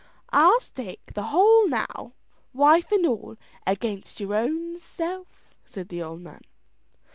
"I'll 0.31 0.59
stake 0.61 1.13
the 1.13 1.21
whole 1.25 1.67
now, 1.67 2.13
wife 2.55 2.91
and 2.91 3.05
all, 3.05 3.37
against 3.67 4.19
your 4.19 4.33
own 4.33 4.79
self," 4.79 5.53
said 5.63 5.89
the 5.89 6.01
old 6.01 6.21
man. 6.21 6.41